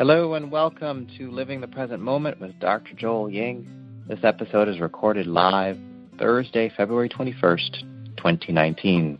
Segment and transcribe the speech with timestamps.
[0.00, 2.94] Hello and welcome to Living the Present Moment with Dr.
[2.94, 3.68] Joel Ying.
[4.08, 5.76] This episode is recorded live
[6.18, 9.18] Thursday, February 21st, 2019.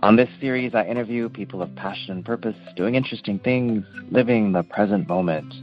[0.00, 4.64] On this series, I interview people of passion and purpose, doing interesting things, living the
[4.64, 5.54] present moment.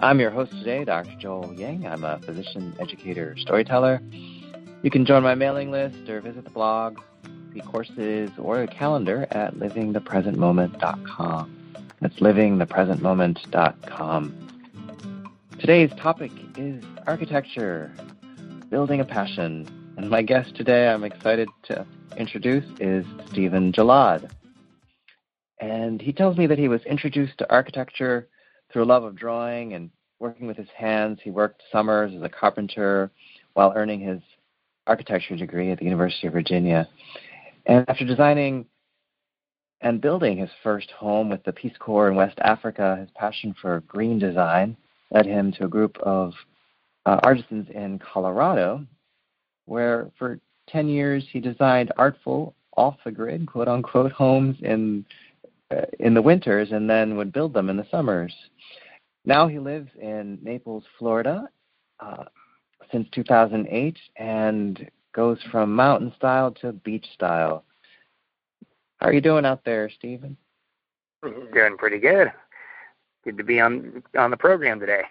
[0.00, 1.14] I'm your host today, Dr.
[1.20, 1.86] Joel Yang.
[1.86, 4.02] I'm a physician, educator, storyteller.
[4.82, 6.98] You can join my mailing list or visit the blog,
[7.52, 11.63] see courses, or a calendar at livingthepresentmoment.com.
[12.04, 14.34] That's livingthepresentmoment.com.
[15.58, 17.90] Today's topic is architecture,
[18.68, 19.66] building a passion.
[19.96, 21.86] And my guest today, I'm excited to
[22.18, 24.30] introduce, is Stephen Jalad.
[25.62, 28.28] And he tells me that he was introduced to architecture
[28.70, 31.20] through a love of drawing and working with his hands.
[31.24, 33.10] He worked summers as a carpenter
[33.54, 34.20] while earning his
[34.86, 36.86] architecture degree at the University of Virginia.
[37.64, 38.66] And after designing
[39.84, 43.80] and building his first home with the Peace Corps in West Africa, his passion for
[43.86, 44.76] green design
[45.10, 46.32] led him to a group of
[47.04, 48.84] uh, artisans in Colorado,
[49.66, 55.04] where for 10 years he designed artful, off the grid, quote unquote, homes in,
[55.70, 58.34] uh, in the winters and then would build them in the summers.
[59.26, 61.46] Now he lives in Naples, Florida
[62.00, 62.24] uh,
[62.90, 67.64] since 2008 and goes from mountain style to beach style.
[69.00, 70.36] How are you doing out there, Stephen?
[71.22, 72.32] Doing pretty good.
[73.24, 75.02] Good to be on on the program today.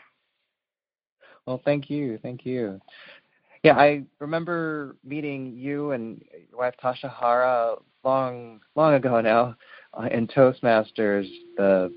[1.45, 2.79] Well, thank you, thank you.
[3.63, 9.55] Yeah, I remember meeting you and your wife Tasha Hara long long ago now
[9.93, 11.91] uh, in Toastmasters, the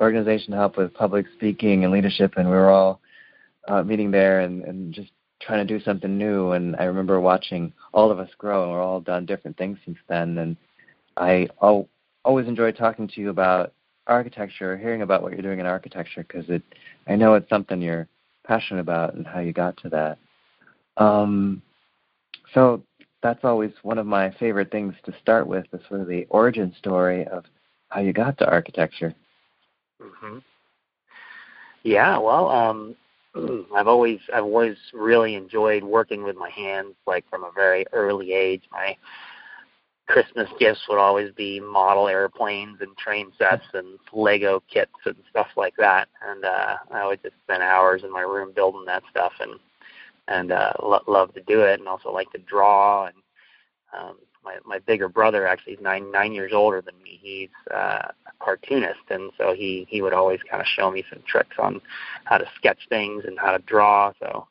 [0.00, 3.00] organization to help with public speaking and leadership, and we were all
[3.68, 6.52] uh, meeting there and, and just trying to do something new.
[6.52, 9.98] And I remember watching all of us grow, and we're all done different things since
[10.08, 10.38] then.
[10.38, 10.56] And
[11.16, 11.88] I al-
[12.24, 13.72] always enjoy talking to you about
[14.06, 16.62] architecture, hearing about what you're doing in architecture, because it
[17.06, 18.08] I know it's something you're
[18.46, 20.18] passionate about and how you got to that.
[20.96, 21.62] Um,
[22.54, 22.82] so
[23.22, 26.74] that's always one of my favorite things to start with, the sort of the origin
[26.78, 27.44] story of
[27.88, 29.14] how you got to architecture.
[30.02, 30.38] Mm-hmm.
[31.82, 32.96] Yeah, well, um,
[33.74, 38.32] I've always I've always really enjoyed working with my hands, like from a very early
[38.32, 38.62] age.
[38.72, 38.96] My
[40.10, 45.46] Christmas gifts would always be model airplanes and train sets and Lego kits and stuff
[45.56, 46.08] like that.
[46.28, 49.52] And uh, I would just spend hours in my room building that stuff and
[50.28, 53.06] and uh, lo- love to do it, and also like to draw.
[53.06, 53.16] And
[53.98, 57.18] um, my my bigger brother actually is nine nine years older than me.
[57.22, 61.22] He's uh, a cartoonist, and so he he would always kind of show me some
[61.26, 61.80] tricks on
[62.24, 64.12] how to sketch things and how to draw.
[64.20, 64.46] So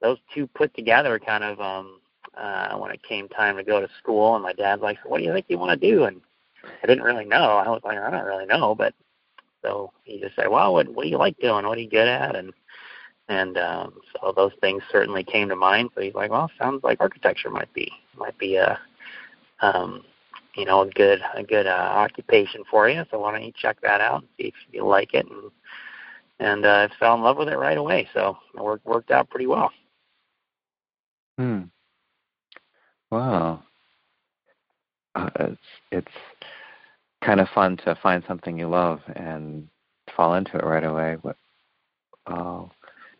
[0.00, 2.00] those two put together kind of um
[2.36, 5.24] uh when it came time to go to school and my dad's like what do
[5.24, 6.04] you think you want to do?
[6.04, 6.20] And
[6.82, 7.56] i didn't really know.
[7.58, 8.94] I was like i don't really know but
[9.62, 11.66] so he just said well what what do you like doing?
[11.66, 12.36] What are you good at?
[12.36, 12.52] And
[13.28, 15.90] and um so those things certainly came to mind.
[15.94, 18.78] So he's like well sounds like architecture might be might be a
[19.60, 20.04] um
[20.54, 23.04] you know a good a good uh, occupation for you.
[23.10, 25.26] So why don't you check that out and see if you like it?
[25.30, 25.50] And
[26.40, 28.08] and uh, I fell in love with it right away.
[28.12, 29.70] So it worked worked out pretty well.
[31.38, 31.62] Hmm.
[33.14, 33.62] Wow.
[35.14, 35.60] Uh, it's
[35.92, 36.12] it's
[37.24, 39.68] kind of fun to find something you love and
[40.16, 41.18] fall into it right away.
[41.22, 41.36] What
[42.26, 42.64] uh,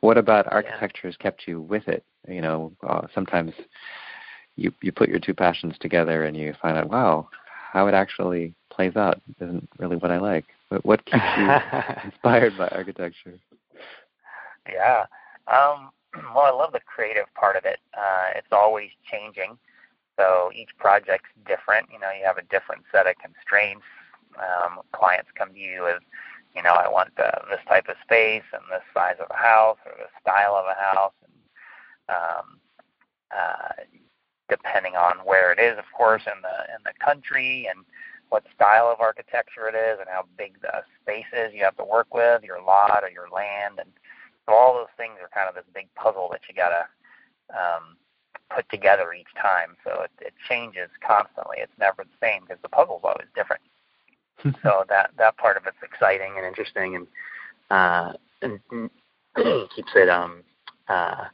[0.01, 2.03] what about architecture has kept you with it?
[2.27, 3.53] You know, uh, sometimes
[4.57, 7.29] you you put your two passions together and you find out, wow,
[7.73, 10.47] how it actually plays out isn't really what I like.
[10.71, 11.49] But what keeps you
[12.05, 13.39] inspired by architecture?
[14.69, 15.05] Yeah.
[15.47, 15.93] Um,
[16.35, 17.79] well, I love the creative part of it.
[17.97, 19.57] Uh, it's always changing.
[20.17, 21.89] So each project's different.
[21.93, 23.85] You know, you have a different set of constraints.
[24.39, 26.03] Um, clients come to you with,
[26.55, 29.79] you know, I want uh, this type of space and this size of a house
[29.87, 31.15] or this style of a house.
[31.23, 32.61] And um,
[33.35, 33.83] uh,
[34.49, 37.85] depending on where it is, of course, in the in the country and
[38.29, 41.85] what style of architecture it is and how big the space is you have to
[41.85, 43.91] work with, your lot or your land, and
[44.47, 46.87] so all those things are kind of this big puzzle that you gotta
[47.51, 47.97] um,
[48.55, 49.77] put together each time.
[49.85, 51.57] So it, it changes constantly.
[51.59, 53.63] It's never the same because the puzzle's always different.
[54.63, 57.07] so that that part of it's exciting and interesting and
[57.71, 58.13] uh,
[58.43, 58.91] and
[59.75, 60.43] keeps it um
[60.89, 61.25] uh,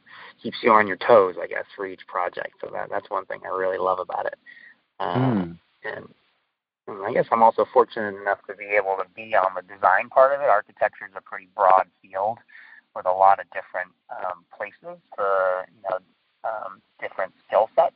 [0.41, 2.55] keeps you on your toes, I guess, for each project.
[2.61, 4.35] So that that's one thing I really love about it.
[4.99, 5.57] Uh, mm.
[5.83, 6.07] And
[7.05, 10.33] I guess I'm also fortunate enough to be able to be on the design part
[10.33, 10.47] of it.
[10.47, 12.37] Architecture is a pretty broad field
[12.95, 15.97] with a lot of different um, places for you know
[16.43, 17.95] um, different skill sets.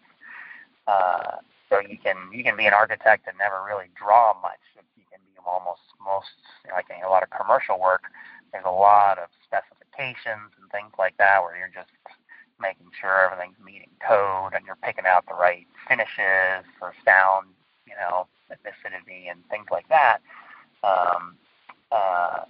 [0.88, 4.62] Uh, so you can you can be an architect and never really draw much.
[4.96, 6.38] You can be almost most
[6.72, 8.04] like a lot of commercial work,
[8.56, 11.92] there's a lot of specifications and things like that where you're just
[12.56, 17.52] making sure everything's meeting code and you're picking out the right finishes for sound,
[17.84, 20.24] you know, acidity and things like that,
[20.88, 21.36] um,
[21.92, 22.48] uh,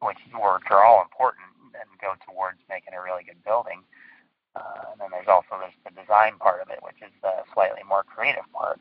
[0.00, 1.44] which, which are all important
[1.76, 3.84] and go towards making a really good building.
[4.56, 7.80] Uh, and then there's also there's the design part of it, which is the slightly
[7.88, 8.78] more creative part.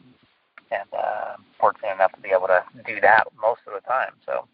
[0.71, 4.13] And uh, fortunate enough to be able to do that most of the time.
[4.25, 4.47] So,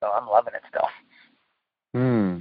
[0.00, 0.88] so I'm loving it still.
[1.94, 2.38] Hmm.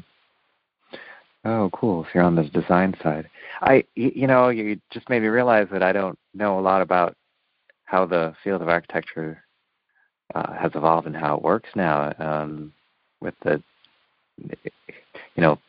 [1.45, 2.03] Oh, cool.
[2.03, 3.29] So you're on the design side.
[3.61, 7.15] I, you know, you just made me realize that I don't know a lot about
[7.85, 9.43] how the field of architecture
[10.33, 12.13] uh, has evolved and how it works now.
[12.17, 12.73] Um,
[13.21, 13.61] with the,
[14.37, 14.55] you
[15.37, 15.59] know,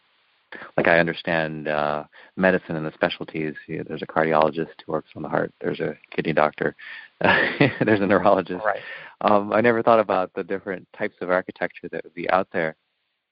[0.77, 2.05] like I understand uh,
[2.37, 3.55] medicine and the specialties.
[3.67, 5.53] You know, there's a cardiologist who works on the heart.
[5.61, 6.75] There's a kidney doctor.
[7.21, 8.65] there's a neurologist.
[8.65, 8.81] Right.
[9.21, 12.77] Um, I never thought about the different types of architecture that would be out there,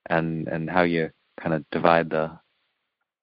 [0.09, 1.11] and and how you
[1.41, 2.39] kind of divide the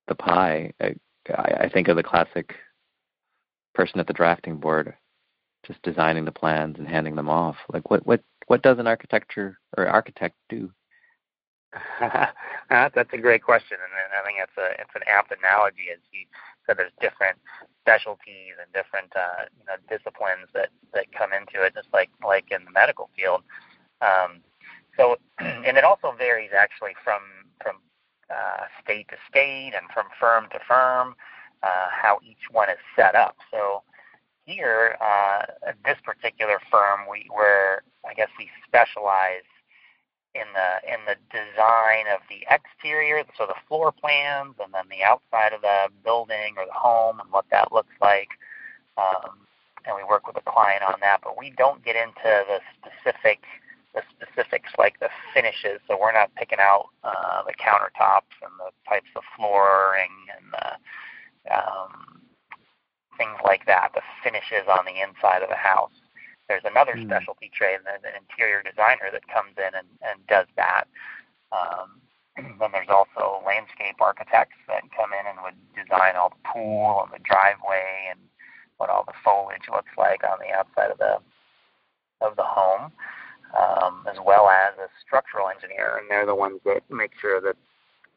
[0.07, 0.73] the pie.
[0.81, 0.95] I,
[1.29, 2.55] I think of the classic
[3.73, 4.93] person at the drafting board,
[5.65, 7.55] just designing the plans and handing them off.
[7.71, 10.71] Like what what what does an architecture or architect do?
[11.99, 15.87] that's a great question, and I think it's a it's an apt analogy.
[15.91, 16.25] As you
[16.65, 17.37] said, there's different
[17.79, 22.51] specialties and different uh, you know disciplines that that come into it, just like like
[22.51, 23.43] in the medical field.
[24.01, 24.41] Um,
[24.97, 27.21] so, and it also varies actually from
[27.63, 27.77] from
[28.29, 31.15] uh, state to state and from firm to firm
[31.63, 33.37] uh, how each one is set up.
[33.51, 33.83] So
[34.45, 35.45] here, uh,
[35.85, 39.47] this particular firm, we where I guess we specialize
[40.33, 45.03] in the in the design of the exterior, so the floor plans, and then the
[45.03, 48.29] outside of the building or the home and what that looks like.
[48.97, 49.47] Um,
[49.85, 53.39] and we work with the client on that, but we don't get into the specific
[53.93, 55.81] the specifics like the finishes.
[55.87, 61.53] So we're not picking out uh, the countertops and the types of flooring and the
[61.53, 62.21] um,
[63.17, 63.91] things like that.
[63.93, 65.91] The finishes on the inside of the house.
[66.51, 67.07] There's another mm.
[67.07, 70.83] specialty trade, an, an interior designer that comes in and, and does that.
[71.55, 72.03] Um,
[72.59, 77.15] then there's also landscape architects that come in and would design all the pool and
[77.15, 78.19] the driveway and
[78.75, 81.23] what all the foliage looks like on the outside of the
[82.19, 82.91] of the home,
[83.57, 87.55] um, as well as a structural engineer, and they're the ones that make sure that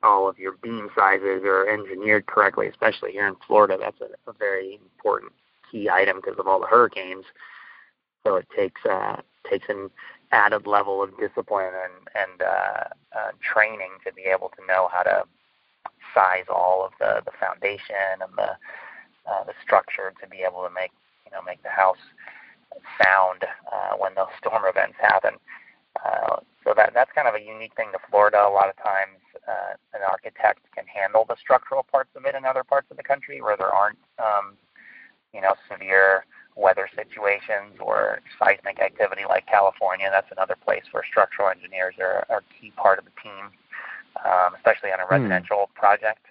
[0.02, 2.66] all of your beam sizes are engineered correctly.
[2.66, 5.32] Especially here in Florida, that's a, a very important
[5.70, 7.25] key item because of all the hurricanes.
[8.24, 9.90] So it takes uh, takes an
[10.32, 12.84] added level of discipline and and uh,
[13.16, 15.24] uh, training to be able to know how to
[16.14, 18.56] size all of the the foundation and the
[19.30, 20.92] uh, the structure to be able to make
[21.24, 22.02] you know make the house
[23.02, 25.34] sound uh, when those storm events happen.
[26.04, 28.38] Uh, so that that's kind of a unique thing to Florida.
[28.38, 32.44] A lot of times, uh, an architect can handle the structural parts of it in
[32.44, 34.56] other parts of the country where there aren't, um,
[35.32, 36.24] you know, severe
[36.56, 40.08] weather situations or seismic activity like California.
[40.10, 43.50] That's another place where structural engineers are, are a key part of the team,
[44.24, 45.14] um, especially on a hmm.
[45.14, 45.74] residential mm.
[45.74, 46.26] project.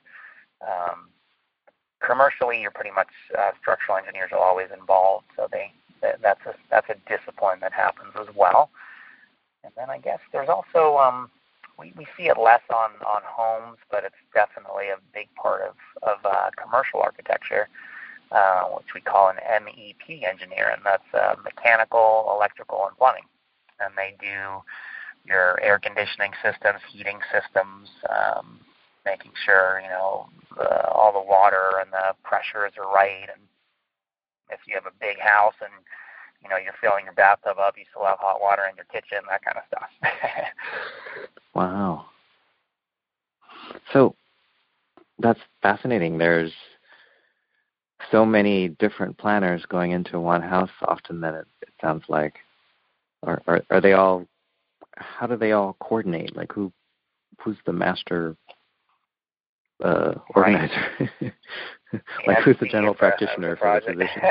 [0.62, 1.10] Um,
[2.00, 5.72] commercially, you're pretty much uh, structural engineers are always involved, so they
[6.22, 8.70] that's a that's a discipline that happens as well.
[9.64, 11.30] And then I guess there's also um,
[11.80, 15.76] we, we see it less on, on homes, but it's definitely a big part of
[16.04, 17.68] of uh, commercial architecture uh,
[18.76, 23.24] which we call an MEP engineer, and that's uh, mechanical, electrical, and plumbing.
[23.80, 24.62] And they do
[25.26, 28.60] your air conditioning systems, heating systems, um,
[29.06, 33.30] making sure you know the, all the water and the pressures are right.
[33.34, 33.44] And
[34.50, 35.72] if you have a big house and
[36.42, 39.24] you know you're filling your bathtub up, you still have hot water in your kitchen,
[39.30, 39.90] that kind of stuff.
[41.54, 42.06] wow.
[43.92, 44.16] So
[45.20, 46.18] that's fascinating.
[46.18, 46.52] There's
[48.14, 52.36] so many different planners going into one house often that it, it sounds like.
[53.24, 54.28] Are, are are they all
[54.98, 56.36] how do they all coordinate?
[56.36, 56.72] Like who
[57.40, 58.36] who's the master
[59.84, 61.10] uh organizer?
[61.22, 61.34] Right.
[62.28, 64.22] like who's the general practitioner for the position?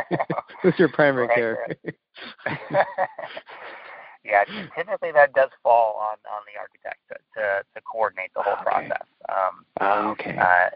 [0.62, 1.66] Who's your primary right, care?
[2.46, 2.56] right.
[4.24, 4.44] yeah
[4.76, 8.64] typically that does fall on on the architect to to, to coordinate the whole okay.
[8.64, 10.68] process um oh, okay uh,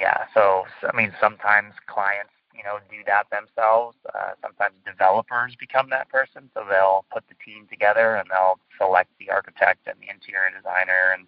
[0.00, 3.96] yeah, so I mean, sometimes clients, you know, do that themselves.
[4.14, 9.10] Uh, sometimes developers become that person, so they'll put the team together and they'll select
[9.18, 11.26] the architect and the interior designer and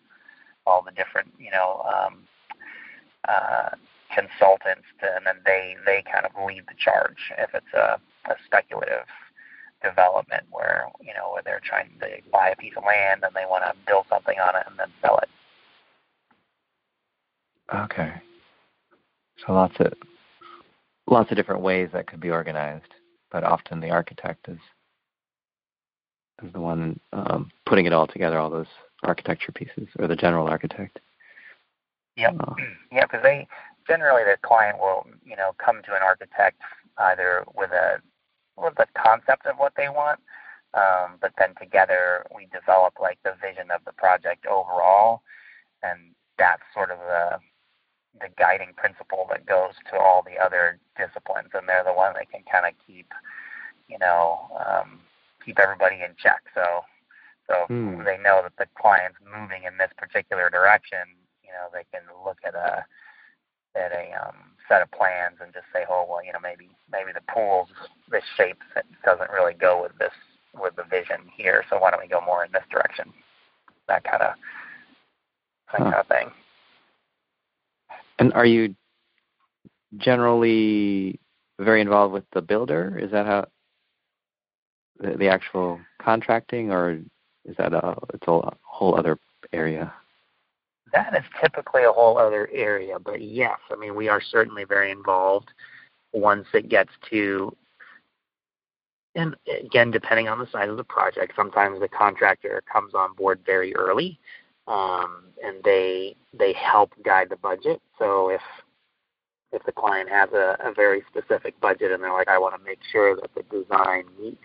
[0.66, 2.24] all the different, you know, um,
[3.28, 3.70] uh,
[4.14, 7.98] consultants, to, and then they they kind of lead the charge if it's a,
[8.30, 9.06] a speculative
[9.82, 13.44] development where you know where they're trying to buy a piece of land and they
[13.48, 15.28] want to build something on it and then sell it.
[17.74, 18.12] Okay.
[19.46, 19.92] So lots of
[21.06, 22.92] lots of different ways that could be organized,
[23.30, 24.58] but often the architect is
[26.42, 30.48] is the one um, putting it all together, all those architecture pieces, or the general
[30.48, 30.98] architect.
[32.16, 32.36] Yep.
[32.40, 32.54] Uh,
[32.92, 33.46] yeah, because they
[33.88, 36.60] generally the client will you know come to an architect
[36.98, 38.00] either with a
[38.56, 40.20] with a concept of what they want,
[40.74, 45.22] um, but then together we develop like the vision of the project overall,
[45.82, 47.38] and that's sort of the
[48.20, 52.30] the guiding principle that goes to all the other disciplines, and they're the one that
[52.30, 53.10] can kind of keep,
[53.88, 55.00] you know, um,
[55.44, 56.42] keep everybody in check.
[56.54, 56.84] So,
[57.48, 58.04] so hmm.
[58.04, 61.18] they know that the client's moving in this particular direction.
[61.42, 62.84] You know, they can look at a
[63.76, 67.10] at a um, set of plans and just say, oh well, you know, maybe maybe
[67.12, 67.68] the pool's
[68.10, 70.14] this shape that doesn't really go with this
[70.54, 71.64] with the vision here.
[71.68, 73.12] So why don't we go more in this direction?
[73.88, 74.34] That kind of
[75.72, 75.90] that huh.
[75.90, 76.43] kind of thing.
[78.18, 78.74] And are you
[79.96, 81.18] generally
[81.58, 82.98] very involved with the builder?
[82.98, 83.46] Is that how
[84.98, 87.00] the, the actual contracting, or
[87.44, 89.18] is that a it's a whole other
[89.52, 89.92] area?
[90.92, 94.90] That is typically a whole other area, but yes, I mean we are certainly very
[94.90, 95.50] involved
[96.12, 97.56] once it gets to
[99.16, 103.40] and again, depending on the size of the project, sometimes the contractor comes on board
[103.46, 104.18] very early
[104.66, 107.80] um, and they they help guide the budget.
[107.98, 108.40] So if
[109.52, 112.64] if the client has a, a very specific budget and they're like, I want to
[112.64, 114.42] make sure that the design meets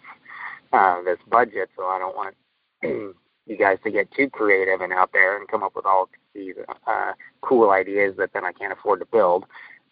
[0.72, 2.36] uh, this budget, so I don't want
[2.84, 6.56] you guys to get too creative and out there and come up with all these
[6.86, 9.46] uh, cool ideas that then I can't afford to build.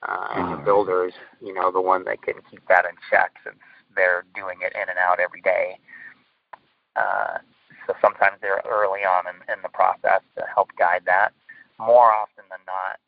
[0.07, 3.57] Uh, and the builders, you know, the one that can keep that in check since
[3.95, 5.79] they're doing it in and out every day.
[6.95, 7.39] Uh,
[7.87, 11.31] so sometimes they're early on in, in the process to help guide that.
[11.79, 12.99] More often than not,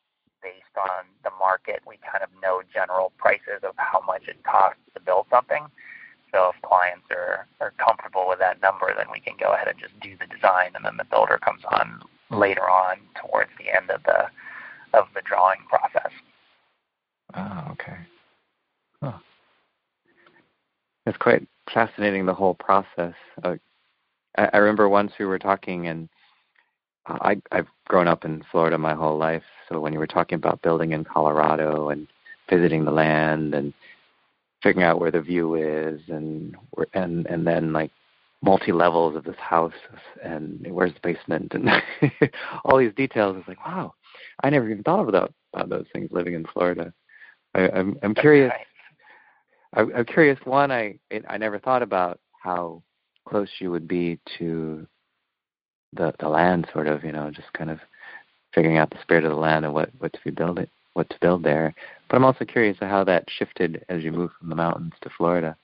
[0.42, 4.80] based on the market, we kind of know general prices of how much it costs
[4.96, 5.68] to build something.
[6.32, 9.80] So if clients are, are comfortable with that number, then we can go ahead and
[9.80, 13.90] just do the design, and then the builder comes on later on towards the end
[13.90, 14.30] of the
[14.94, 16.12] of the drawing process.
[17.36, 17.98] Oh, okay.
[19.04, 19.20] Huh.
[21.06, 23.14] It's quite fascinating the whole process.
[23.44, 23.56] Uh,
[24.38, 26.10] I, I remember once we were talking, and
[27.06, 29.44] uh, I, I've grown up in Florida my whole life.
[29.68, 32.08] So when you were talking about building in Colorado and
[32.50, 33.74] visiting the land and
[34.64, 36.56] figuring out where the view is, and
[36.94, 37.92] and and then like
[38.42, 39.74] multi levels of this house
[40.24, 41.70] and where's the basement and
[42.66, 43.36] all these details.
[43.38, 43.94] It's like wow,
[44.44, 46.94] I never even thought about about those things living in Florida.
[47.56, 48.54] I, I'm I'm curious.
[49.74, 50.40] I'm, I'm curious.
[50.46, 52.82] One, I I never thought about how
[53.30, 54.88] close you would be to
[55.94, 57.80] the the land, sort of, you know, just kind of
[58.54, 61.20] figuring out the spirit of the land and what what to be building, what to
[61.22, 61.74] build there.
[62.10, 65.56] But I'm also curious how that shifted as you moved from the mountains to Florida.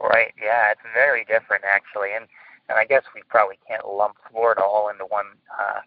[0.00, 0.32] Right.
[0.40, 2.26] Yeah, it's very different actually, and
[2.68, 5.26] and I guess we probably can't lump Florida all into one.
[5.58, 5.80] Uh,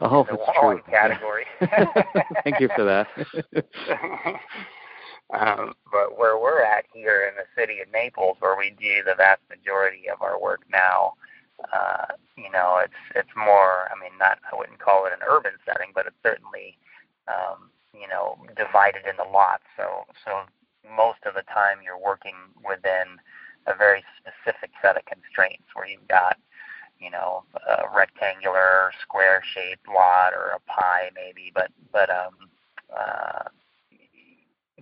[0.00, 0.92] oh, into that's one true.
[0.92, 1.44] category.
[2.44, 3.06] Thank you for that.
[5.32, 9.14] Um, but where we're at here in the city of Naples, where we do the
[9.16, 11.14] vast majority of our work now,
[11.72, 13.88] uh, you know, it's it's more.
[13.90, 16.76] I mean, not I wouldn't call it an urban setting, but it's certainly,
[17.28, 19.64] um, you know, divided into lots.
[19.76, 20.42] So so
[20.96, 22.36] most of the time you're working
[22.66, 23.16] within
[23.66, 26.36] a very specific set of constraints where you've got
[26.98, 32.34] you know a rectangular square shaped lot or a pie maybe but but um
[32.96, 33.44] uh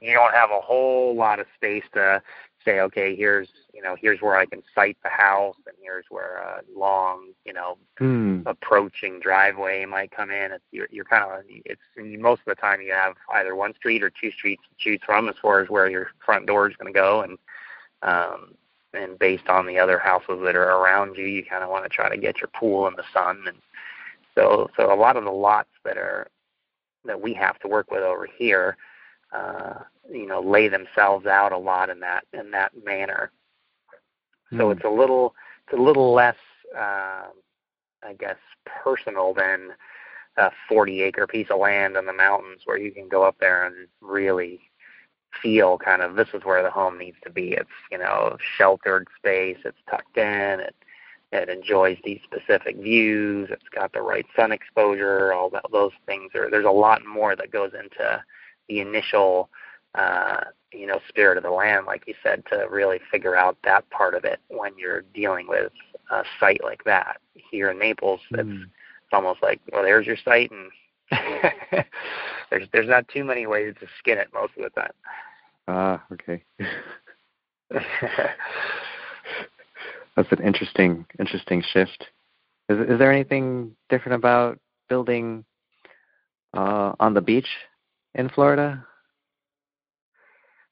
[0.00, 2.22] you don't have a whole lot of space to
[2.64, 6.36] say, okay, here's you know here's where I can site the house, and here's where
[6.36, 8.42] a long you know mm.
[8.46, 10.52] approaching driveway might come in.
[10.52, 14.02] It's, you're you're kind of it's most of the time you have either one street
[14.02, 16.92] or two streets to choose from as far as where your front door is going
[16.92, 17.38] to go, and
[18.02, 18.54] um,
[18.92, 21.88] and based on the other houses that are around you, you kind of want to
[21.88, 23.58] try to get your pool in the sun, and
[24.34, 26.28] so so a lot of the lots that are
[27.04, 28.76] that we have to work with over here
[29.32, 29.74] uh,
[30.10, 33.30] you know lay themselves out a lot in that in that manner.
[34.52, 34.58] Mm.
[34.58, 34.72] So hmm.
[34.72, 35.34] it's a little
[35.66, 36.36] it's a little less
[36.76, 37.26] uh,
[38.02, 39.70] I guess personal than
[40.36, 43.66] a 40 acre piece of land in the mountains where you can go up there
[43.66, 44.60] and really
[45.42, 47.52] feel kind of this is where the home needs to be.
[47.52, 49.58] It's you know sheltered space.
[49.64, 50.60] It's tucked in.
[50.60, 50.74] It
[51.32, 53.48] it enjoys these specific views.
[53.52, 55.32] It's got the right sun exposure.
[55.32, 56.50] All that, those things are.
[56.50, 58.22] There's a lot more that goes into
[58.70, 59.50] the initial
[59.96, 60.40] uh,
[60.72, 64.14] you know, spirit of the land, like you said, to really figure out that part
[64.14, 65.72] of it when you're dealing with
[66.10, 67.20] a site like that.
[67.34, 68.38] Here in Naples, mm.
[68.38, 70.70] it's, it's almost like, well, there's your site, and
[72.50, 74.92] there's there's not too many ways to skin it most of the time.
[75.66, 76.42] Ah, okay.
[80.16, 82.06] That's an interesting interesting shift.
[82.68, 85.44] Is is there anything different about building
[86.54, 87.48] uh, on the beach
[88.14, 88.84] in Florida?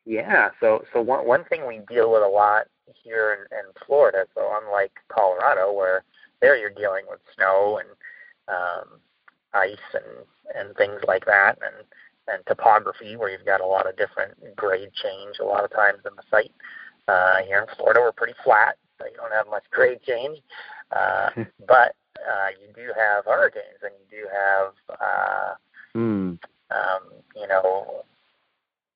[0.05, 2.67] Yeah, so so one one thing we deal with a lot
[3.03, 4.25] here in, in Florida.
[4.35, 6.03] So unlike Colorado, where
[6.41, 7.89] there you're dealing with snow and
[8.49, 9.01] um,
[9.53, 11.85] ice and and things like that, and
[12.29, 16.01] and topography where you've got a lot of different grade change a lot of times
[16.07, 16.53] in the site.
[17.07, 20.39] Uh, here in Florida, we're pretty flat, so you don't have much grade change.
[20.91, 21.31] Uh,
[21.67, 25.55] but uh, you do have hurricanes, and you do have uh,
[25.95, 26.39] mm.
[26.71, 28.05] Um, you know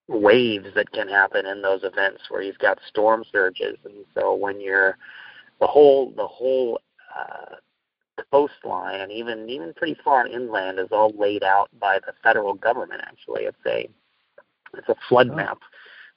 [0.09, 4.61] waves that can happen in those events where you've got storm surges, and so when
[4.61, 4.97] you're
[5.61, 6.81] the whole the whole
[7.19, 7.57] uh,
[8.31, 13.01] coastline and even even pretty far inland is all laid out by the federal government.
[13.05, 13.89] Actually, it's a
[14.77, 15.37] it's a flood oh.
[15.37, 15.59] map,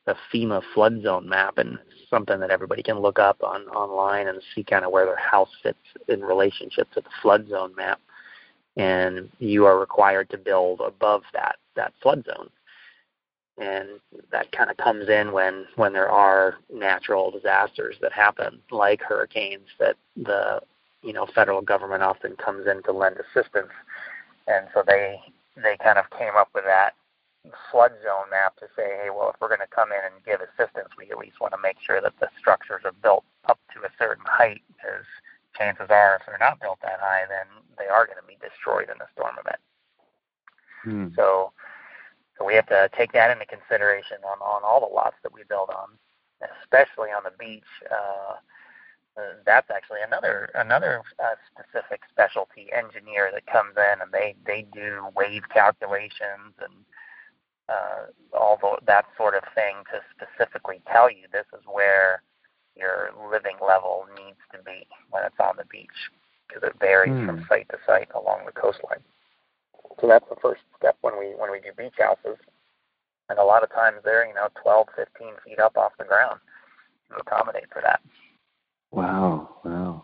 [0.06, 1.78] the FEMA flood zone map, and
[2.10, 5.50] something that everybody can look up on online and see kind of where their house
[5.62, 8.00] fits in relationship to the flood zone map.
[8.78, 12.50] And you are required to build above that that flood zone.
[13.58, 13.88] And
[14.32, 19.70] that kind of comes in when when there are natural disasters that happen like hurricanes
[19.80, 20.62] that the
[21.02, 23.72] you know federal government often comes in to lend assistance,
[24.48, 25.22] and so they
[25.56, 26.96] they kind of came up with that
[27.72, 30.42] flood zone map to say, hey, well, if we're going to come in and give
[30.42, 33.80] assistance, we at least want to make sure that the structures are built up to
[33.86, 35.06] a certain height, because
[35.58, 37.48] chances are, if they're not built that high, then
[37.78, 39.62] they are going to be destroyed in a storm event.
[40.84, 41.08] Hmm.
[41.16, 41.52] So,
[42.38, 45.44] so we have to take that into consideration on on all the lots that we
[45.48, 45.98] build on,
[46.62, 47.64] especially on the beach.
[47.90, 48.36] Uh,
[49.18, 54.68] uh, that's actually another another uh, specific specialty engineer that comes in and they they
[54.74, 56.74] do wave calculations and
[57.70, 62.22] uh, all the, that sort of thing to specifically tell you this is where
[62.76, 66.12] your living level needs to be when it's on the beach
[66.48, 67.26] because it varies mm.
[67.26, 69.04] from site to site along the coastline.
[70.00, 72.38] So that's the first step when we when we do beach houses,
[73.30, 76.40] and a lot of times they're you know 12, 15 feet up off the ground
[77.10, 78.02] to accommodate for that.
[78.92, 80.04] Wow, wow.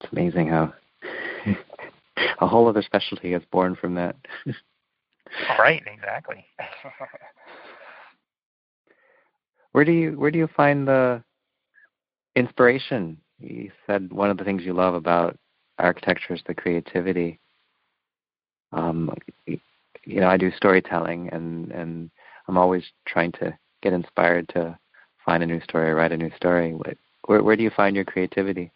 [0.00, 0.72] It's amazing how
[2.40, 4.16] a whole other specialty is born from that.
[5.58, 6.46] right, exactly.
[9.72, 11.22] where do you where do you find the
[12.36, 13.18] inspiration?
[13.38, 15.36] You said one of the things you love about
[15.78, 17.38] architecture is the creativity.
[18.72, 19.12] Um,
[19.46, 22.10] you know, I do storytelling, and and
[22.48, 24.78] I'm always trying to get inspired to
[25.24, 26.72] find a new story, write a new story?
[27.26, 28.72] Where where do you find your creativity?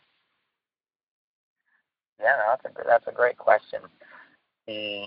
[2.20, 3.80] Yeah, that's a that's a great question.
[4.66, 5.06] The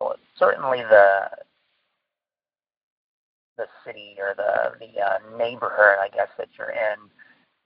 [0.00, 1.30] well, certainly the
[3.58, 7.10] the city or the the uh, neighborhood, I guess that you're in,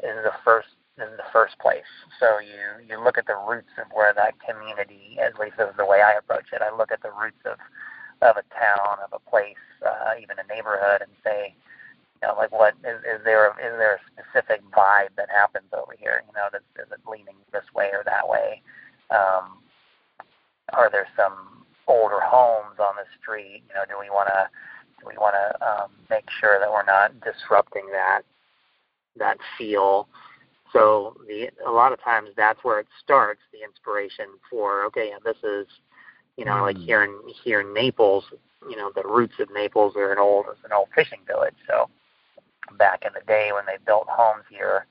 [0.02, 1.88] is the first is the first place.
[2.18, 5.76] So you you look at the roots of where that community, at least this is
[5.76, 6.62] the way I approach it.
[6.62, 7.58] I look at the roots of
[8.22, 11.54] of a town, of a place, uh, even a neighborhood, and say,
[12.22, 15.66] you know, like what is, is there a, is there a specific vibe that happens
[15.72, 16.22] over here?
[16.26, 18.62] You know, does, is it leaning this way or that way?
[19.10, 19.58] Um,
[20.72, 23.64] are there some older homes on the street?
[23.68, 24.48] You know, do we want to
[25.06, 28.22] we want to um, make sure that we're not disrupting that
[29.16, 30.08] that feel?
[30.72, 33.40] So the a lot of times that's where it starts.
[33.52, 35.66] The inspiration for okay, yeah, this is
[36.36, 36.62] you know, mm.
[36.62, 38.24] like here in here in Naples,
[38.68, 41.54] you know, the roots of Naples are an old it's an old fishing village.
[41.66, 41.88] So
[42.78, 44.86] back in the day when they built homes here,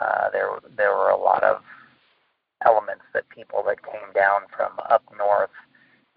[0.00, 1.62] uh, there there were a lot of
[2.64, 5.50] elements that people that came down from up north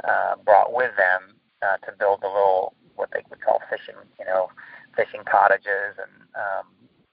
[0.03, 4.25] uh, brought with them uh, to build a little what they would call fishing, you
[4.25, 4.49] know,
[4.95, 6.65] fishing cottages, and um,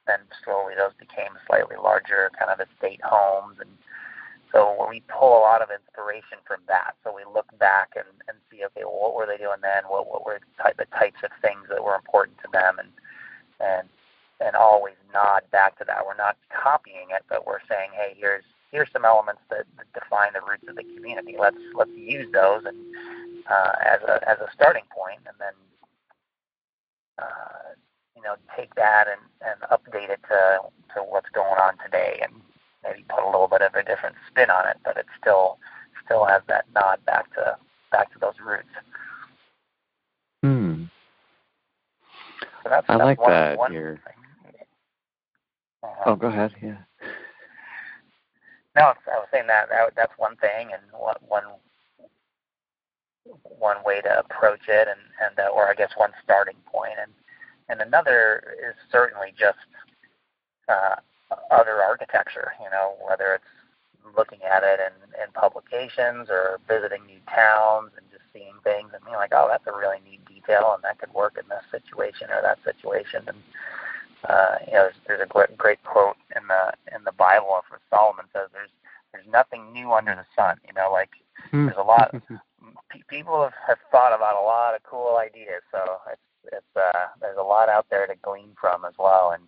[0.07, 3.71] then slowly those became slightly larger kind of estate homes, and
[4.53, 6.99] so we pull a lot of inspiration from that.
[7.05, 9.85] So we look back and, and see, okay, well, what were they doing then?
[9.87, 12.91] What what were the, type, the types of things that were important to them, and
[13.61, 13.89] and
[14.41, 16.05] and always nod back to that.
[16.05, 20.33] We're not copying it, but we're saying, hey, here's here's some elements that, that define
[20.33, 21.37] the roots of the community.
[21.39, 22.79] Let's let's use those and
[23.47, 25.55] uh, as a as a starting point, and then
[27.21, 27.75] uh,
[28.17, 30.61] you know take that and, and update it to
[30.95, 32.33] to what's going on today, and
[32.83, 35.59] maybe put a little bit of a different spin on it, but it still
[36.05, 37.57] still has that nod back to
[37.93, 38.69] back to those roots.
[40.43, 40.85] Hmm.
[42.63, 43.59] So that's, I that's like one, that.
[43.59, 44.01] One You're...
[45.83, 46.53] uh Oh, go ahead.
[46.63, 46.77] Yeah.
[48.77, 51.45] No, I was saying that, that that's one thing, and what one
[53.61, 57.13] one way to approach it, and and uh, or I guess one starting point, and
[57.69, 59.59] and another is certainly just
[60.69, 60.97] uh,
[61.51, 62.53] other architecture.
[62.59, 63.53] You know, whether it's
[64.17, 69.05] looking at it in, in publications or visiting new towns and just seeing things and
[69.05, 72.29] being like, oh, that's a really neat detail, and that could work in this situation
[72.33, 73.39] or that situation, and
[74.29, 77.81] uh, you know, there's, there's a great, great quote in the in the Bible where
[77.89, 78.71] Solomon says, "There's
[79.13, 81.11] there's nothing new under the sun." You know, like
[81.67, 82.15] there's a lot.
[83.09, 86.21] People have, have thought about a lot of cool ideas, so it's
[86.53, 89.45] it's uh, there's a lot out there to glean from as well, and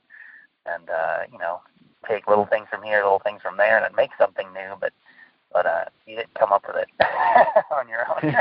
[0.67, 1.61] and uh, you know,
[2.09, 4.75] take little things from here, little things from there, and then make something new.
[4.81, 4.93] But
[5.53, 6.89] but uh, you didn't come up with it
[7.77, 8.37] on your own.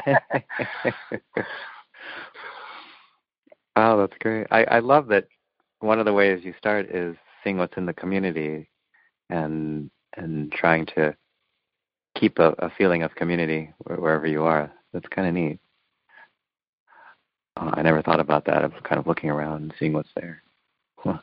[3.76, 4.48] oh, that's great.
[4.52, 5.28] I, I love that
[5.80, 8.70] one of the ways you start is seeing what's in the community
[9.30, 11.16] and and trying to
[12.16, 14.72] keep a, a feeling of community wherever you are.
[14.94, 15.60] That's kind of neat.
[17.58, 20.42] Uh, I never thought about that of kind of looking around and seeing what's there.
[21.06, 21.20] yeah.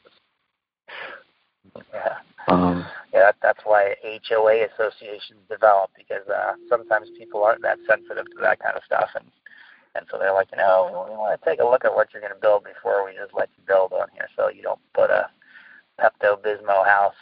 [2.49, 8.25] Um, yeah, that, that's why HOA associations develop because uh, sometimes people aren't that sensitive
[8.25, 9.27] to that kind of stuff, and
[9.95, 12.23] and so they're like, you know, we want to take a look at what you're
[12.23, 15.11] going to build before we just let you build on here, so you don't put
[15.11, 15.29] a
[16.01, 17.15] Pepto Bismol house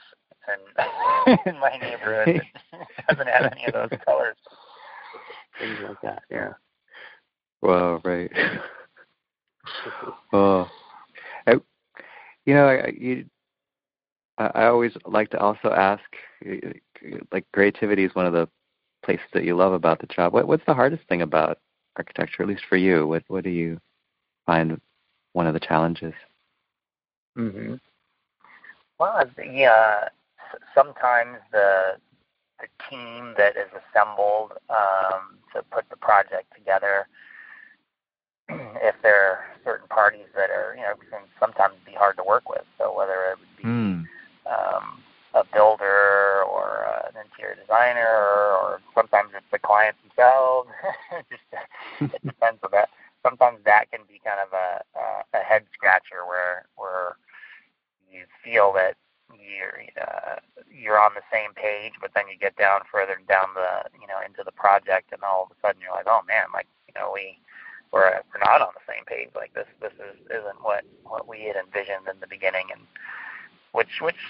[0.47, 4.37] in, in my neighborhood that doesn't have any of those colors.
[5.59, 6.23] Things like that.
[6.31, 6.53] Yeah.
[7.63, 8.31] Well, right.
[10.33, 10.69] oh,
[11.47, 11.53] I,
[12.45, 13.25] you know, I, you,
[14.39, 16.05] I always like to also ask,
[17.33, 18.49] like, creativity is one of the
[19.03, 20.35] places that you love about the job.
[20.35, 21.59] What, what's the hardest thing about
[21.97, 23.07] architecture, at least for you?
[23.07, 23.81] What What do you
[24.45, 24.79] find
[25.33, 26.13] one of the challenges?
[27.37, 27.75] Mm-hmm.
[28.99, 30.09] Well, yeah.
[30.75, 31.97] Sometimes the
[32.61, 37.07] the team that is assembled um, to put the project together,
[38.49, 42.49] if there are certain parties that are, you know, can sometimes be hard to work
[42.49, 42.65] with.
[42.79, 44.05] So whether it would be mm.
[44.47, 45.03] um,
[45.35, 50.71] a builder or uh, an interior designer, or, or sometimes it's the clients themselves.
[51.13, 52.89] it just it depends on that.
[53.23, 57.17] Sometimes that can be kind of a a, a head scratcher where where
[58.11, 58.97] you feel that
[59.35, 60.37] you're uh,
[60.71, 64.21] you're on the same page, but then you get down further down the you know
[64.25, 67.11] into the project, and all of a sudden you're like, oh man, like you know
[67.13, 67.39] we
[67.93, 69.31] we're we're not on the same page.
[69.35, 72.83] Like this this is isn't what what we had envisioned in the beginning, and
[73.73, 74.21] which which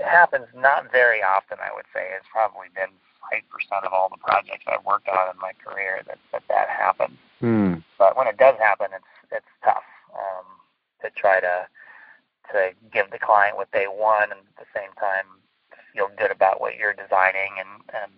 [0.00, 1.58] happens not very often.
[1.60, 2.92] I would say it's probably been
[3.30, 6.68] five percent of all the projects I've worked on in my career that that that
[6.68, 7.16] happens.
[7.40, 7.84] Hmm.
[7.98, 10.46] But when it does happen, it's it's tough um,
[11.02, 11.66] to try to
[12.52, 15.24] to give the client what they want and at the same time
[15.92, 18.12] feel good about what you're designing and, and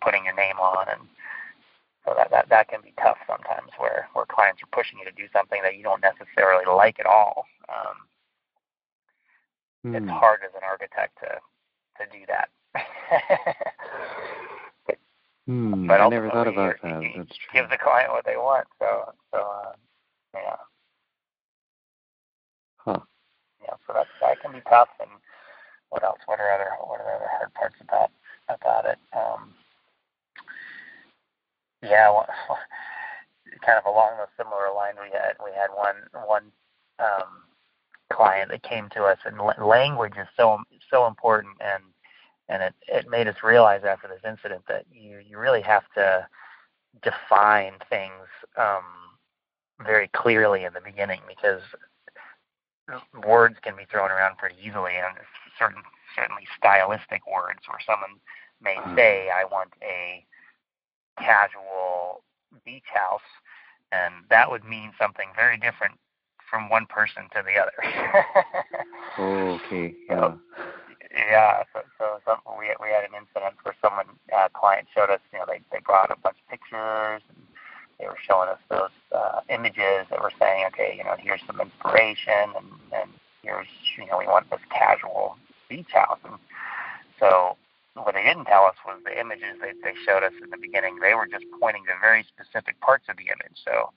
[0.00, 1.00] putting your name on and
[2.04, 5.10] so that, that that can be tough sometimes where where clients are pushing you to
[5.12, 7.96] do something that you don't necessarily like at all um,
[9.92, 9.96] mm.
[9.96, 11.28] it's hard as an architect to
[11.98, 12.48] to do that
[14.86, 14.98] but,
[15.48, 17.00] mm, but I never thought about that.
[17.16, 17.54] That's true.
[17.54, 18.66] Give the client what they want.
[18.78, 19.72] So, so uh,
[20.34, 20.56] yeah.
[22.76, 23.00] Huh
[23.66, 24.88] you know, so that that can be tough.
[25.00, 25.10] And
[25.90, 26.18] what else?
[26.26, 28.10] What are other what are other hard parts about
[28.48, 28.98] about it?
[29.12, 29.54] Um,
[31.82, 32.28] yeah, well,
[33.64, 36.52] kind of along the similar line, we had we had one one
[36.98, 37.42] um,
[38.12, 40.58] client that came to us, and language is so
[40.90, 41.82] so important, and
[42.48, 46.26] and it it made us realize after this incident that you you really have to
[47.02, 48.26] define things
[48.56, 48.84] um,
[49.84, 51.60] very clearly in the beginning because
[53.26, 55.16] words can be thrown around pretty easily, and
[55.58, 55.82] certain
[56.14, 58.20] certainly stylistic words where someone
[58.62, 58.96] may hmm.
[58.96, 60.24] say, "I want a
[61.18, 62.22] casual
[62.64, 63.28] beach house,"
[63.92, 65.98] and that would mean something very different
[66.48, 67.78] from one person to the other.
[69.18, 69.94] okay.
[70.08, 70.16] Yeah.
[70.16, 70.40] So,
[71.12, 71.62] yeah.
[71.72, 75.38] So, so some, we we had an incident where someone uh, client showed us, you
[75.38, 77.42] know, they they brought a bunch of pictures and
[77.98, 81.60] they were showing us those uh, images that were saying, okay, you know, here's some
[81.60, 83.10] inspiration, and, and
[83.42, 85.36] here's, you know, we want this casual
[85.68, 86.18] beach house.
[86.24, 86.34] And
[87.18, 87.56] so
[87.94, 90.98] what they didn't tell us was the images they, they showed us in the beginning.
[91.00, 93.56] They were just pointing to very specific parts of the image.
[93.64, 93.92] So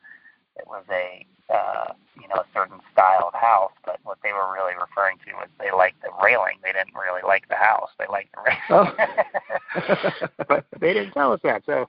[0.56, 4.54] it was a, uh, you know, a certain style of house, but what they were
[4.54, 6.60] really referring to was they liked the railing.
[6.64, 7.90] They didn't really like the house.
[7.98, 8.94] They liked the railing.
[9.80, 10.28] Oh.
[10.48, 11.64] but they didn't tell us that.
[11.66, 11.88] So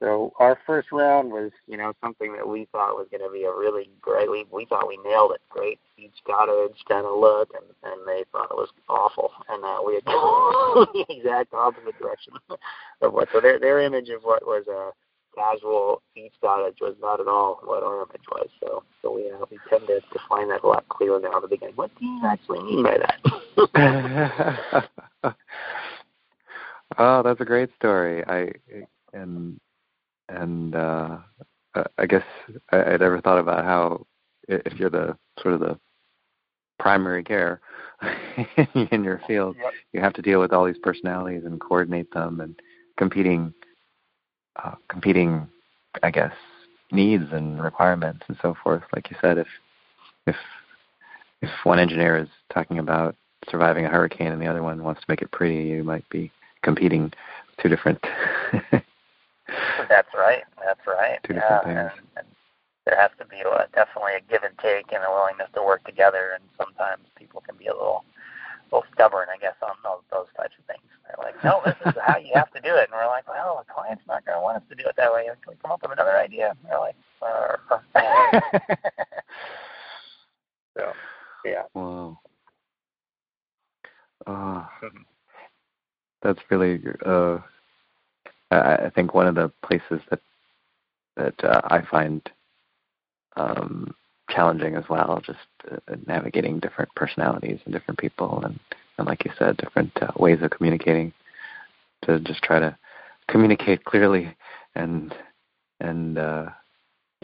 [0.00, 3.44] so our first round was, you know, something that we thought was going to be
[3.44, 4.30] a really great.
[4.30, 5.40] We we thought we nailed it.
[5.48, 9.78] Great beach cottage kind of look, and and they thought it was awful, and uh,
[9.86, 12.34] we had gone the exact opposite direction
[13.00, 13.28] of what.
[13.32, 14.90] So their their image of what was a
[15.34, 18.48] casual beach cottage was not at all what our image was.
[18.60, 21.48] So so we uh, we tend to define that a lot clearer now at the
[21.48, 21.76] beginning.
[21.76, 24.88] What do you actually mean by that?
[26.98, 28.22] oh, that's a great story.
[28.26, 28.52] I
[29.14, 29.58] and
[30.28, 31.18] and uh,
[31.98, 32.24] I guess
[32.70, 34.06] I'd ever thought about how
[34.48, 35.78] if you're the sort of the
[36.78, 37.60] primary care
[38.90, 39.72] in your field, yep.
[39.92, 42.58] you have to deal with all these personalities and coordinate them and
[42.98, 43.52] competing,
[44.62, 45.48] uh, competing,
[46.02, 46.32] I guess,
[46.92, 48.82] needs and requirements and so forth.
[48.94, 49.48] Like you said, if
[50.26, 50.36] if
[51.42, 53.16] if one engineer is talking about
[53.50, 56.30] surviving a hurricane and the other one wants to make it pretty, you might be
[56.62, 57.12] competing
[57.60, 57.98] two different
[59.88, 60.44] That's right.
[60.64, 61.18] That's right.
[61.24, 62.26] Two yeah, and, and
[62.86, 65.84] there has to be a, definitely a give and take and a willingness to work
[65.84, 66.32] together.
[66.34, 68.04] And sometimes people can be a little,
[68.70, 70.82] a little stubborn, I guess, on those those types of things.
[71.06, 73.64] They're like, no, this is how you have to do it, and we're like, well,
[73.66, 75.26] the client's not going to want us to do it that way.
[75.26, 76.50] Can we come up with another idea?
[76.50, 77.56] And they're like, uh.
[80.76, 80.92] so,
[81.44, 81.62] yeah.
[81.74, 82.18] Wow.
[84.26, 84.64] Uh,
[86.22, 87.35] that's really uh,
[89.26, 90.20] one of the places that
[91.16, 92.28] that uh, I find
[93.36, 93.94] um,
[94.30, 95.38] challenging as well, just
[95.70, 98.58] uh, navigating different personalities and different people, and,
[98.98, 101.12] and like you said, different uh, ways of communicating.
[102.04, 102.76] To just try to
[103.28, 104.36] communicate clearly
[104.74, 105.14] and
[105.80, 106.46] and uh,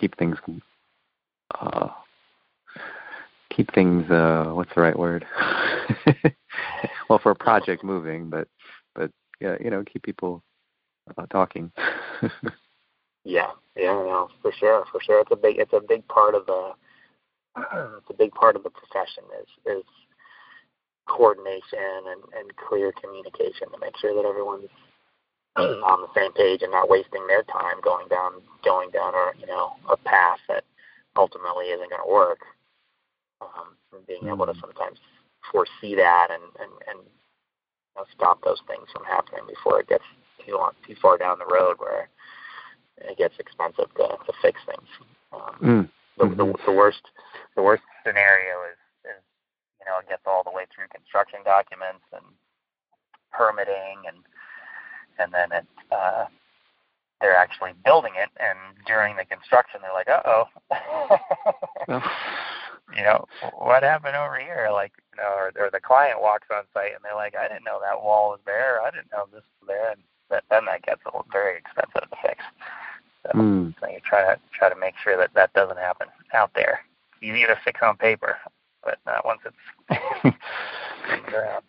[0.00, 0.38] keep things
[1.60, 1.88] uh,
[3.54, 5.26] keep things uh, what's the right word?
[7.08, 8.48] well, for a project moving, but
[8.94, 9.10] but
[9.40, 10.42] yeah, you know, keep people
[11.08, 11.70] about talking.
[13.24, 15.20] yeah, yeah, no, for sure, for sure.
[15.20, 16.72] It's a big, it's a big part of the,
[17.58, 19.84] it's a big part of the profession is is
[21.08, 24.70] coordination and and clear communication to make sure that everyone's
[25.56, 28.32] on the same page and not wasting their time going down
[28.64, 30.64] going down a you know a path that
[31.16, 32.40] ultimately isn't going to work.
[33.42, 34.60] Um, and being able to mm-hmm.
[34.60, 34.98] sometimes
[35.50, 36.98] foresee that and and and
[37.96, 40.04] know, stop those things from happening before it gets
[40.44, 42.08] too long, too far down the road where
[42.98, 44.88] it gets expensive to, to fix things.
[45.32, 45.90] Um, mm.
[46.18, 46.36] the, mm-hmm.
[46.36, 47.02] the, the worst
[47.56, 49.22] the worst scenario is is
[49.80, 52.24] you know it gets all the way through construction documents and
[53.32, 54.18] permitting and
[55.18, 56.26] and then it uh,
[57.20, 60.44] they're actually building it and during the construction they're like uh oh
[62.96, 63.24] you know
[63.58, 67.02] what happened over here like you know or, or the client walks on site and
[67.02, 69.90] they're like i didn't know that wall was there i didn't know this was there
[69.92, 70.00] and
[70.32, 72.42] that then that gets a very expensive to fix.
[73.24, 73.74] So, mm.
[73.78, 76.80] so you try to try to make sure that that doesn't happen out there.
[77.12, 78.36] It's easy to fix on paper,
[78.82, 79.54] but not once it's
[81.32, 81.62] around.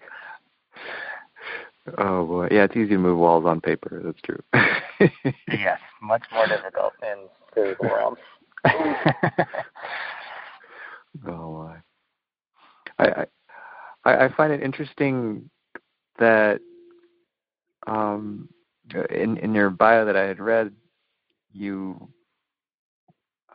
[1.98, 4.02] Oh boy, yeah, it's easy to move walls on paper.
[4.04, 4.42] That's true.
[5.50, 8.18] yes, much more difficult in physical realms.
[11.28, 11.78] oh my.
[13.00, 13.26] I,
[14.06, 15.50] I I find it interesting
[16.20, 16.60] that
[17.88, 18.50] um,
[19.10, 20.74] in in your bio that I had read,
[21.52, 22.10] you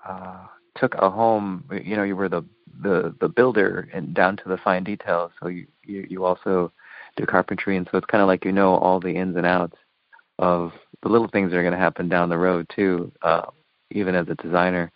[0.07, 1.65] uh, took a home.
[1.71, 2.45] You know, you were the
[2.81, 5.33] the the builder and down to the fine details.
[5.41, 6.73] So you you, you also
[7.17, 9.77] do carpentry, and so it's kind of like you know all the ins and outs
[10.39, 13.13] of the little things that are going to happen down the road too.
[13.23, 13.47] Uh,
[13.91, 14.93] even as a designer,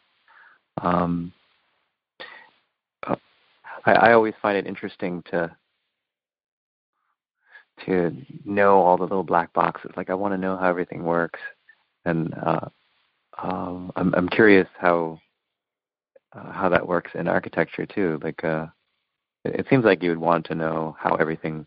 [0.82, 1.32] um,
[3.84, 5.54] I, I always find it interesting to
[7.86, 8.12] to
[8.44, 9.90] know all the little black boxes.
[9.96, 11.40] Like I want to know how everything works,
[12.04, 12.68] and uh,
[13.42, 15.18] um, I'm I'm curious how
[16.32, 18.20] uh, how that works in architecture too.
[18.22, 18.66] Like uh,
[19.44, 21.66] it, it seems like you would want to know how everything.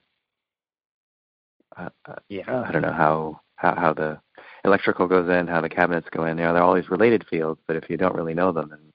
[1.77, 4.19] Uh, uh, yeah, I don't know how how how the
[4.63, 6.37] electrical goes in, how the cabinets go in.
[6.37, 8.93] You know, they're all these related fields, but if you don't really know them, then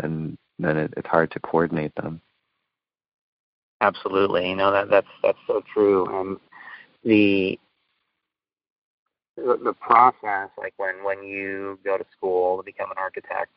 [0.00, 2.20] then then it, it's hard to coordinate them.
[3.82, 6.06] Absolutely, you know that that's that's so true.
[6.20, 6.38] And
[7.04, 7.58] the
[9.36, 13.50] the process, like when when you go to school to become an architect,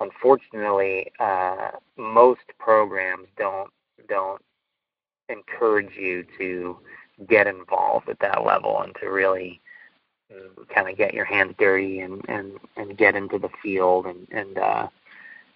[0.00, 3.70] unfortunately, uh, most programs don't
[4.08, 4.40] don't
[5.28, 6.78] encourage you to
[7.28, 9.60] get involved at that level and to really
[10.74, 14.56] kind of get your hands dirty and and and get into the field and and
[14.58, 14.88] uh,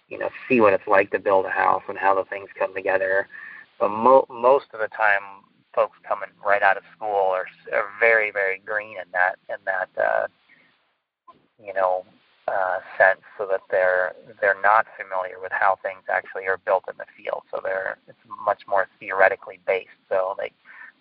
[0.09, 2.75] you know see what it's like to build a house and how the things come
[2.75, 3.27] together.
[3.79, 8.31] But mo- most of the time, folks coming right out of school are, are very
[8.31, 10.27] very green in that in that uh,
[11.63, 12.05] you know,
[12.47, 16.95] uh, sense so that they're they're not familiar with how things actually are built in
[16.97, 17.43] the field.
[17.51, 19.97] So they're it's much more theoretically based.
[20.09, 20.51] So they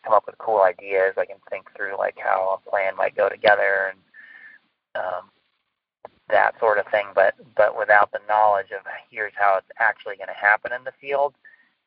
[0.04, 1.14] come up with cool ideas.
[1.18, 5.24] I can think through like how a plan might go together and um,
[6.30, 7.08] that sort of thing.
[7.14, 10.92] But but without the knowledge of here's how it's actually going to happen in the
[11.00, 11.34] field,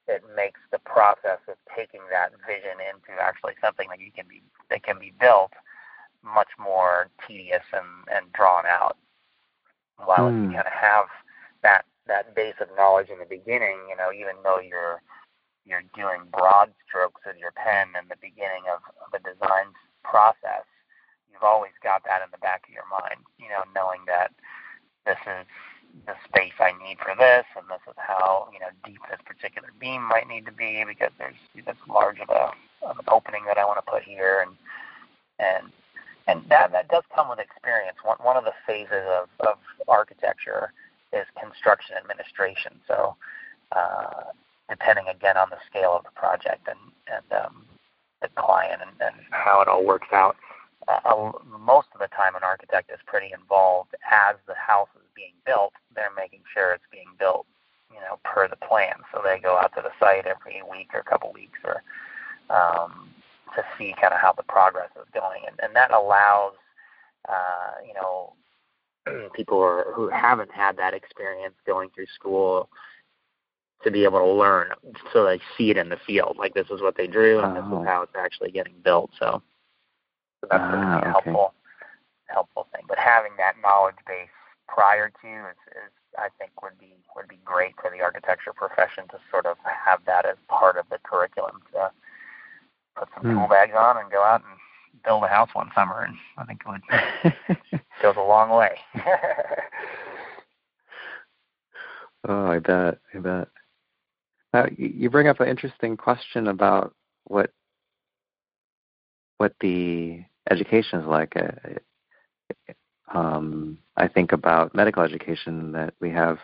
[0.08, 4.41] it makes the process of taking that vision into actually something that you can be
[4.70, 5.52] that can be built
[6.24, 8.98] much more tedious and, and drawn out.
[9.98, 10.43] While mm.
[10.43, 11.06] you kind of have
[11.63, 15.02] that that base of knowledge in the beginning, you know, even though you're
[15.65, 20.63] you're doing broad strokes with your pen in the beginning of, of a design process,
[21.28, 24.32] you've always got that in the back of your mind, you know, knowing that
[25.06, 25.46] this is
[26.06, 29.70] the space I need for this, and this is how you know deep this particular
[29.80, 32.52] beam might need to be because there's this large of a
[32.86, 34.56] of an opening that I want to put here, and
[35.40, 35.72] and
[36.28, 37.98] and that that does come with experience.
[38.04, 39.58] One one of the phases of of
[39.88, 40.74] architecture
[41.14, 42.74] is construction administration.
[42.88, 43.16] So
[43.72, 44.32] uh,
[44.70, 47.66] depending again on the scale of the project and and um,
[48.22, 50.36] the client and, and how it all works out.
[50.88, 55.34] Uh, most of the time, an architect is pretty involved as the house is being
[55.46, 55.74] built.
[55.96, 57.46] They're making sure it's being built,
[57.92, 58.96] you know, per the plan.
[59.12, 61.82] So they go out to the site every week or a couple weeks or
[62.50, 63.10] um,
[63.56, 66.54] to see kind of how the progress is going, and, and that allows,
[67.28, 68.34] uh, you know,
[69.36, 72.70] people who, are, who haven't had that experience going through school
[73.84, 74.70] to be able to learn
[75.14, 77.62] so they see it in the field like this is what they drew and oh.
[77.62, 77.84] this is oh.
[77.84, 79.42] how it's actually getting built so,
[80.42, 81.10] so that's ah, a okay.
[81.10, 81.54] helpful
[82.26, 84.28] helpful thing but having that knowledge base
[84.68, 89.08] prior to is, is I think would be would be great for the architecture profession
[89.10, 91.92] to sort of have that as part of the curriculum to
[92.96, 93.52] put some tool hmm.
[93.52, 96.70] bags on and go out and build a house one summer and I think it
[96.70, 98.78] would goes a long way.
[102.28, 103.00] oh, I bet.
[103.14, 103.48] I bet.
[104.54, 106.94] Uh, you bring up an interesting question about
[107.26, 107.52] what
[109.38, 111.36] what the education is like.
[111.36, 111.76] Uh,
[113.13, 116.38] um, I think about medical education that we have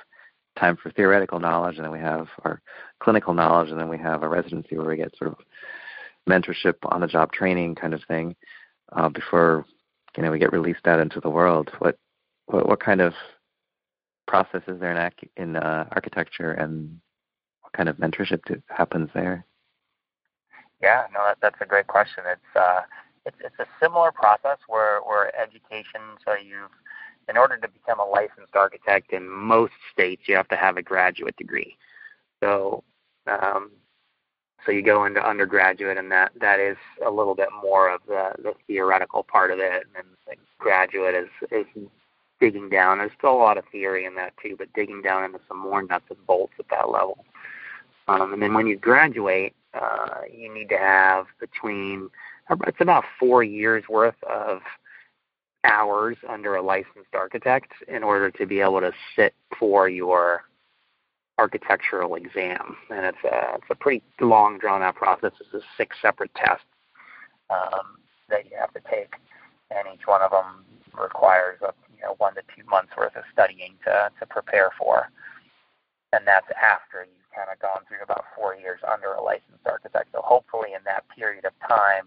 [0.57, 2.61] time for theoretical knowledge, and then we have our
[2.99, 5.37] clinical knowledge, and then we have a residency where we get sort of
[6.29, 8.35] mentorship, on the job training kind of thing
[8.93, 9.65] uh, before
[10.15, 11.71] you know we get released out into the world.
[11.79, 11.97] What
[12.45, 13.13] what, what kind of
[14.27, 16.99] process is there in, in uh, architecture, and
[17.61, 19.45] what kind of mentorship happens there?
[20.81, 22.23] Yeah, no, that, that's a great question.
[22.29, 22.81] It's uh,
[23.25, 26.01] it's it's a similar process where where education.
[26.25, 26.71] So you've
[27.29, 30.81] in order to become a licensed architect in most states, you have to have a
[30.81, 31.77] graduate degree.
[32.41, 32.83] So
[33.27, 33.71] um,
[34.65, 38.31] so you go into undergraduate, and that that is a little bit more of the
[38.41, 41.65] the theoretical part of it, and the graduate is is
[42.39, 42.97] digging down.
[42.97, 45.81] There's still a lot of theory in that too, but digging down into some more
[45.81, 47.23] nuts and bolts at that level.
[48.07, 52.09] Um, and then when you graduate, uh, you need to have between
[52.49, 54.61] it's about four years worth of
[55.63, 60.43] hours under a licensed architect in order to be able to sit for your
[61.37, 62.75] architectural exam.
[62.89, 65.31] And it's a it's a pretty long drawn out process.
[65.53, 66.65] It's six separate tests
[67.49, 67.97] um,
[68.29, 69.15] that you have to take,
[69.71, 73.23] and each one of them requires a, you know one to two months worth of
[73.31, 75.09] studying to to prepare for.
[76.11, 80.09] And that's after you've kind of gone through about four years under a licensed architect.
[80.13, 82.05] So hopefully, in that period of time,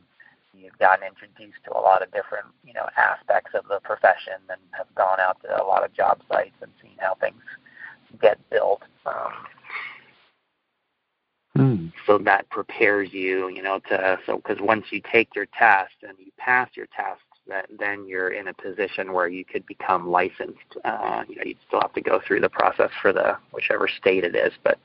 [0.59, 4.61] you've gotten introduced to a lot of different, you know, aspects of the profession and
[4.73, 7.43] have gone out to a lot of job sites and seen how things
[8.21, 8.83] get built.
[9.05, 9.33] Um,
[11.55, 11.87] hmm.
[12.07, 16.17] So that prepares you, you know, to so because once you take your test and
[16.19, 20.77] you pass your test, that then you're in a position where you could become licensed.
[20.85, 24.25] Uh, you know, you'd still have to go through the process for the whichever state
[24.25, 24.79] it is, but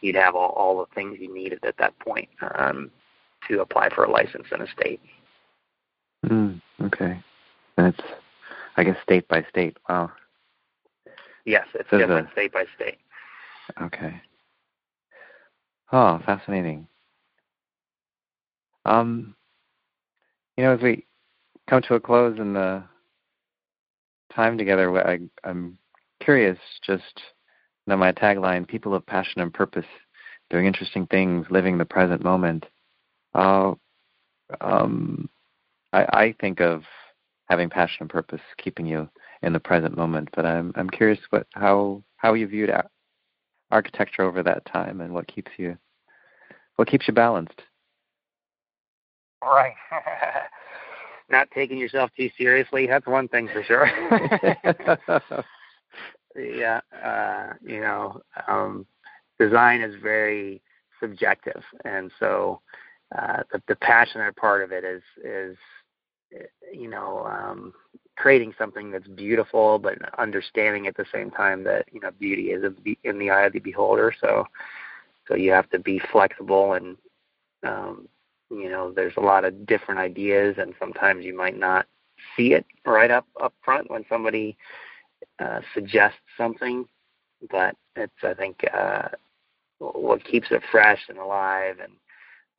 [0.00, 2.90] you'd have all, all the things you needed at that point um,
[3.48, 5.00] to apply for a license in a state.
[6.26, 7.20] Mm, okay.
[7.76, 8.08] And it's,
[8.76, 9.76] I guess, state by state.
[9.88, 10.12] Wow.
[11.44, 12.98] Yes, it's so different the, state by state.
[13.80, 14.20] Okay.
[15.90, 16.86] Oh, fascinating.
[18.84, 19.34] Um,
[20.56, 21.06] you know, as we
[21.68, 22.82] come to a close in the
[24.34, 25.78] time together, I, I'm
[26.20, 27.20] curious just
[27.86, 29.86] now my tagline, people of passion and purpose,
[30.50, 32.66] doing interesting things, living the present moment.
[33.34, 33.74] Uh,
[34.60, 35.28] um,
[35.92, 36.82] I, I think of
[37.48, 39.08] having passion and purpose keeping you
[39.42, 42.70] in the present moment, but I'm I'm curious what how how you viewed
[43.70, 45.76] architecture over that time and what keeps you
[46.76, 47.62] what keeps you balanced.
[49.42, 49.74] Right.
[51.30, 52.86] not taking yourself too seriously.
[52.86, 53.90] That's one thing for sure.
[56.36, 58.86] yeah, uh, you know, um,
[59.40, 60.62] design is very
[61.00, 62.60] subjective, and so
[63.16, 65.56] uh, the, the passionate part of it is is
[66.72, 67.72] you know um,
[68.16, 72.64] creating something that's beautiful, but understanding at the same time that you know beauty is
[73.04, 74.14] in the eye of the beholder.
[74.20, 74.46] So
[75.28, 76.96] so you have to be flexible and
[77.64, 78.08] um,
[78.50, 81.86] you know there's a lot of different ideas, and sometimes you might not
[82.36, 84.56] see it right up up front when somebody
[85.38, 86.86] uh, suggests something,
[87.50, 89.08] but it's I think uh,
[89.78, 91.92] what keeps it fresh and alive and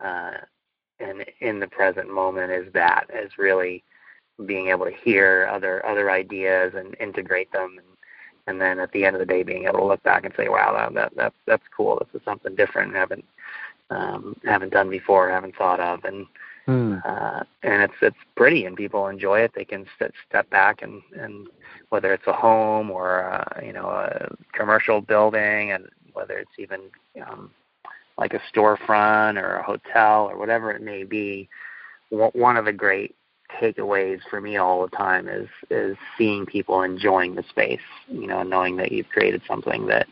[0.04, 0.32] uh,
[0.99, 3.84] and in the present moment is that is really
[4.45, 7.88] being able to hear other other ideas and integrate them and
[8.47, 10.49] and then at the end of the day being able to look back and say
[10.49, 11.99] wow that that, that that's cool.
[11.99, 13.26] This is something different haven't
[13.89, 16.04] um haven't done before haven't thought of.
[16.04, 16.26] And
[16.66, 16.97] hmm.
[17.06, 19.51] uh and it's it's pretty and people enjoy it.
[19.56, 21.47] They can st- step back and and
[21.89, 26.82] whether it's a home or uh, you know a commercial building and whether it's even
[27.26, 27.51] um
[28.18, 31.49] like a storefront or a hotel or whatever it may be,
[32.09, 33.16] one of the great
[33.59, 38.43] takeaways for me all the time is is seeing people enjoying the space, you know,
[38.43, 40.07] knowing that you've created something that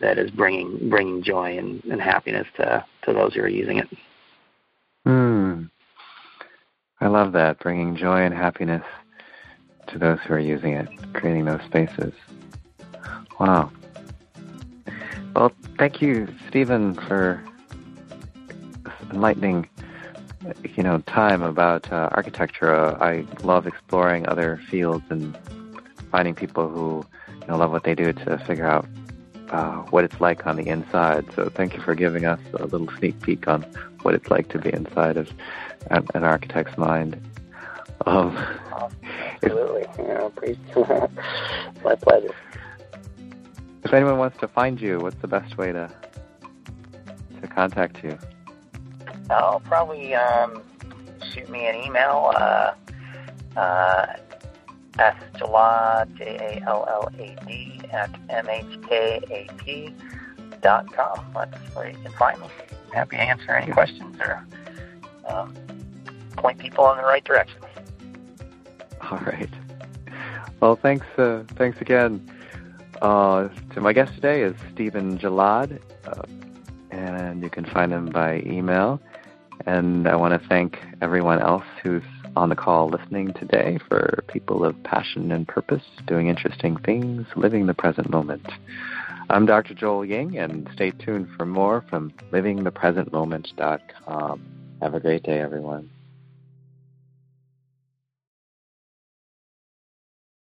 [0.00, 3.88] that is bringing bringing joy and, and happiness to to those who are using it.
[5.04, 5.64] Hmm.
[7.00, 8.84] I love that bringing joy and happiness
[9.88, 12.12] to those who are using it, creating those spaces.
[13.38, 13.70] Wow.
[15.34, 17.42] Well, thank you, Stephen, for
[19.10, 19.68] enlightening,
[20.76, 22.72] you know, time about uh, architecture.
[22.72, 25.36] Uh, I love exploring other fields and
[26.12, 27.04] finding people who,
[27.40, 28.86] you know, love what they do to figure out
[29.50, 31.26] uh, what it's like on the inside.
[31.34, 33.62] So thank you for giving us a little sneak peek on
[34.02, 35.28] what it's like to be inside of
[35.90, 37.20] an, an architect's mind.
[38.06, 38.36] Um,
[39.42, 39.86] Absolutely.
[39.98, 40.28] Yeah,
[41.84, 42.34] My pleasure
[43.94, 45.90] anyone wants to find you, what's the best way to
[47.40, 48.18] to contact you?
[49.30, 50.62] I'll probably um,
[51.32, 52.32] shoot me an email.
[52.36, 52.74] Uh,
[53.56, 54.06] uh,
[55.36, 59.94] Jallad, J-A-L-L-A-D, at M-H-K-A-P
[60.60, 61.26] dot com.
[61.34, 62.46] That's where you can find me.
[62.92, 64.46] happy to answer any questions or
[65.28, 65.54] um,
[66.36, 67.60] point people in the right direction.
[69.10, 69.50] All right.
[70.60, 71.06] Well, thanks.
[71.18, 72.26] Uh, thanks again.
[73.02, 76.22] Uh, my guest today is Stephen Jallad, uh,
[76.90, 79.00] and you can find him by email.
[79.66, 82.02] And I want to thank everyone else who's
[82.36, 87.66] on the call listening today for people of passion and purpose, doing interesting things, living
[87.66, 88.48] the present moment.
[89.30, 89.72] I'm Dr.
[89.74, 94.42] Joel Ying, and stay tuned for more from livingthepresentmoment.com.
[94.82, 95.88] Have a great day, everyone.